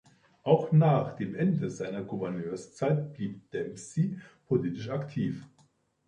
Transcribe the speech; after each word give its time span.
Auch 0.41 0.71
nach 0.71 1.15
dem 1.15 1.35
Ende 1.35 1.69
seiner 1.69 2.01
Gouverneurszeit 2.01 3.13
blieb 3.13 3.51
Dempsey 3.51 4.19
politisch 4.47 4.89
aktiv. 4.89 5.45